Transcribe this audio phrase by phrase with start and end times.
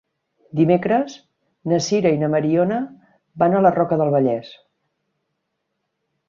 [0.59, 1.17] Dimecres
[1.73, 2.79] na Sira i na Mariona
[3.45, 4.51] van a la Roca del Vallès.